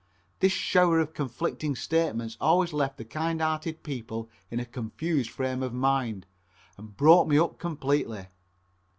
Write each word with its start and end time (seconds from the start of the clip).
This 0.39 0.51
shower 0.51 0.99
of 0.99 1.13
conflicting 1.13 1.75
statements 1.75 2.35
always 2.41 2.73
left 2.73 2.97
the 2.97 3.05
kindhearted 3.05 3.83
people 3.83 4.31
in 4.49 4.59
a 4.59 4.65
confused 4.65 5.29
frame 5.29 5.61
of 5.61 5.75
mind 5.75 6.25
and 6.75 6.97
broke 6.97 7.27
me 7.27 7.37
up 7.37 7.59
completely. 7.59 8.25